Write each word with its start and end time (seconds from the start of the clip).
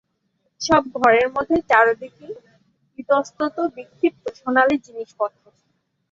সব 0.61 0.83
ঘরের 0.95 1.27
মধ্যে 1.35 1.57
চারদিকেই 1.69 2.33
ইতস্তত 2.99 3.55
বিক্ষিপ্ত 3.75 4.23
সোনালি 4.39 4.75
জিনিসপত্র। 4.85 5.43